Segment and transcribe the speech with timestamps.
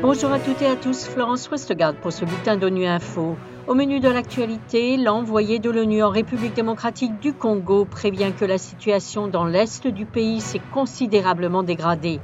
[0.00, 3.36] Bonjour à toutes et à tous, Florence Westgard pour ce bulletin d'ONU Info.
[3.66, 8.56] Au menu de l'actualité, l'envoyé de l'ONU en République démocratique du Congo prévient que la
[8.56, 12.20] situation dans l'est du pays s'est considérablement dégradée.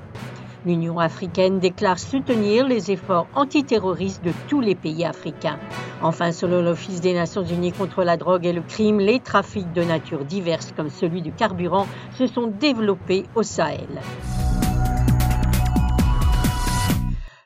[0.64, 5.58] L'Union africaine déclare soutenir les efforts antiterroristes de tous les pays africains.
[6.04, 9.82] Enfin, selon l'Office des Nations Unies contre la drogue et le crime, les trafics de
[9.82, 11.86] nature diverse comme celui du carburant
[12.18, 14.02] se sont développés au Sahel.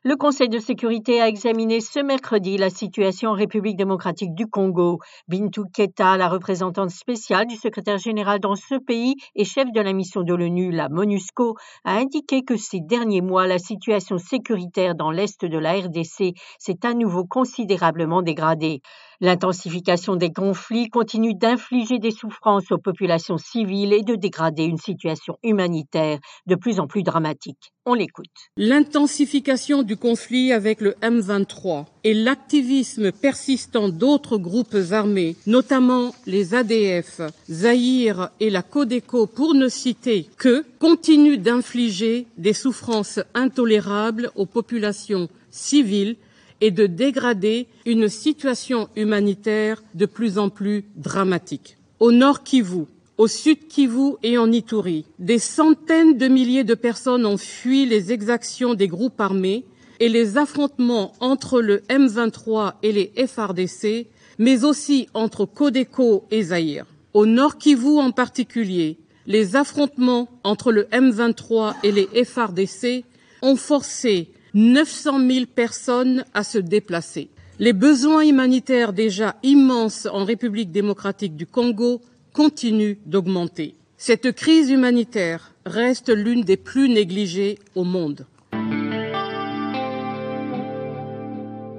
[0.05, 5.01] Le Conseil de sécurité a examiné ce mercredi la situation en République démocratique du Congo.
[5.27, 9.93] Bintou Keta, la représentante spéciale du secrétaire général dans ce pays et chef de la
[9.93, 15.11] mission de l'ONU, la MONUSCO, a indiqué que ces derniers mois, la situation sécuritaire dans
[15.11, 18.83] l'est de la RDC s'est à nouveau considérablement dégradée.
[19.21, 25.39] L'intensification des conflits continue d'infliger des souffrances aux populations civiles et de dégrader une situation
[25.43, 27.73] humanitaire de plus en plus dramatique.
[27.85, 28.27] On l'écoute.
[28.57, 37.21] L'intensification du conflit avec le M23 et l'activisme persistant d'autres groupes armés, notamment les ADF,
[37.51, 45.29] Zahir et la Codeco pour ne citer que, continuent d'infliger des souffrances intolérables aux populations
[45.51, 46.17] civiles
[46.61, 51.77] et de dégrader une situation humanitaire de plus en plus dramatique.
[52.01, 52.85] Au nord Kivu,
[53.17, 58.13] au sud Kivu et en Ituri, des centaines de milliers de personnes ont fui les
[58.13, 59.65] exactions des groupes armés
[60.01, 64.07] et les affrontements entre le M23 et les FRDC,
[64.39, 66.87] mais aussi entre Codeco et Zaïre.
[67.15, 73.05] Au nord Kivu en particulier, les affrontements entre le M23 et les FRDC
[73.43, 77.29] ont forcé 900 000 personnes à se déplacer.
[77.59, 82.01] Les besoins humanitaires déjà immenses en République démocratique du Congo
[82.33, 83.75] continuent d'augmenter.
[83.97, 88.27] Cette crise humanitaire reste l'une des plus négligées au monde.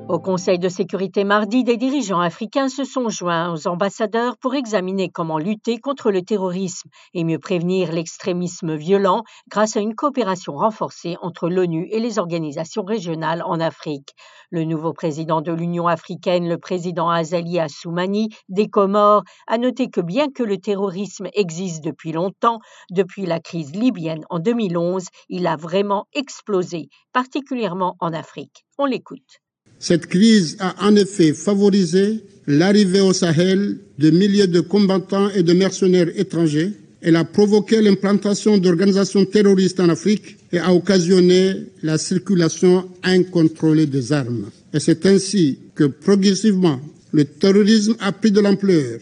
[0.10, 5.10] Au Conseil de sécurité mardi, des dirigeants africains se sont joints aux ambassadeurs pour examiner
[5.10, 9.22] comment lutter contre le terrorisme et mieux prévenir l'extrémisme violent
[9.52, 14.16] grâce à une coopération renforcée entre l'ONU et les organisations régionales en Afrique.
[14.50, 20.02] Le nouveau président de l'Union africaine, le président Azali Assoumani des Comores, a noté que
[20.02, 22.58] bien que le terrorisme existe depuis longtemps,
[22.90, 28.66] depuis la crise libyenne en 2011, il a vraiment explosé, particulièrement en Afrique.
[28.80, 29.40] On l'écoute.
[29.80, 35.54] Cette crise a en effet favorisé l'arrivée au Sahel de milliers de combattants et de
[35.54, 36.72] mercenaires étrangers.
[37.02, 44.12] Elle a provoqué l'implantation d'organisations terroristes en Afrique et a occasionné la circulation incontrôlée des
[44.12, 44.50] armes.
[44.74, 46.82] Et c'est ainsi que progressivement,
[47.14, 49.00] le terrorisme a pris de l'ampleur.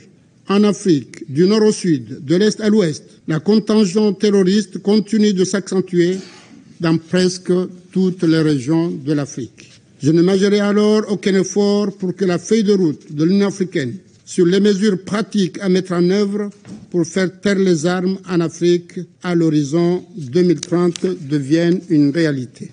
[0.48, 5.44] En Afrique, du nord au sud, de l'est à l'ouest, la contingent terroriste continue de
[5.44, 6.18] s'accentuer
[6.80, 7.52] dans presque
[7.92, 9.77] toutes les régions de l'Afrique.
[10.00, 13.96] Je ne mesurerai alors aucun effort pour que la feuille de route de l'Union africaine
[14.26, 16.50] sur les mesures pratiques à mettre en œuvre
[16.92, 22.72] pour faire taire les armes en Afrique à l'horizon 2030 devienne une réalité.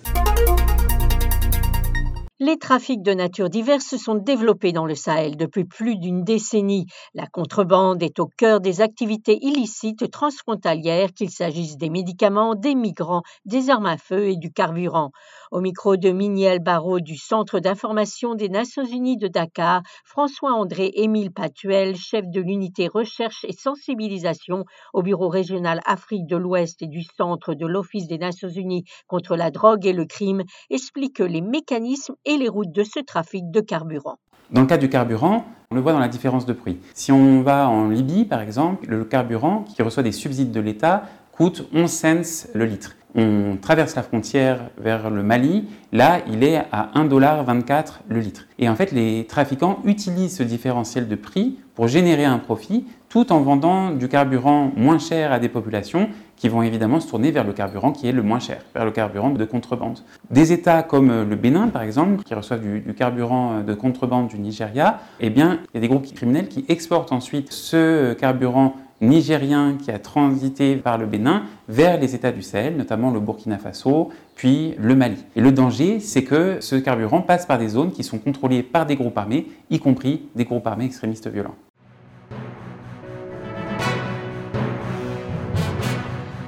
[2.41, 6.85] Les trafics de nature diverse se sont développés dans le Sahel depuis plus d'une décennie.
[7.13, 13.21] La contrebande est au cœur des activités illicites transfrontalières, qu'il s'agisse des médicaments, des migrants,
[13.45, 15.11] des armes à feu et du carburant.
[15.53, 21.31] Au micro de Miniel Barrault du Centre d'information des Nations Unies de Dakar, François-André Émile
[21.31, 27.03] Patuel, chef de l'unité recherche et sensibilisation au Bureau régional Afrique de l'Ouest et du
[27.15, 32.15] Centre de l'Office des Nations Unies contre la drogue et le crime, explique les mécanismes
[32.25, 34.17] et les routes de ce trafic de carburant.
[34.51, 36.77] Dans le cas du carburant, on le voit dans la différence de prix.
[36.93, 41.03] Si on va en Libye, par exemple, le carburant qui reçoit des subsides de l'État
[41.31, 42.95] coûte 11 cents le litre.
[43.15, 48.45] On traverse la frontière vers le Mali, là il est à 1,24$ le litre.
[48.59, 53.31] Et en fait les trafiquants utilisent ce différentiel de prix pour générer un profit tout
[53.31, 57.45] en vendant du carburant moins cher à des populations qui vont évidemment se tourner vers
[57.45, 59.99] le carburant qui est le moins cher, vers le carburant de contrebande.
[60.29, 64.99] Des États comme le Bénin, par exemple, qui reçoivent du, carburant de contrebande du Nigeria,
[65.21, 69.91] eh bien, il y a des groupes criminels qui exportent ensuite ce carburant nigérien qui
[69.91, 74.75] a transité par le Bénin vers les États du Sahel, notamment le Burkina Faso, puis
[74.77, 75.23] le Mali.
[75.35, 78.85] Et le danger, c'est que ce carburant passe par des zones qui sont contrôlées par
[78.85, 81.55] des groupes armés, y compris des groupes armés extrémistes violents.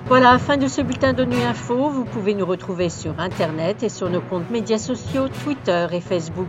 [0.07, 1.89] Voilà, fin de ce bulletin de Nuit Info.
[1.89, 6.47] Vous pouvez nous retrouver sur Internet et sur nos comptes médias sociaux, Twitter et Facebook.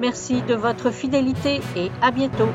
[0.00, 2.50] Merci de votre fidélité et à bientôt.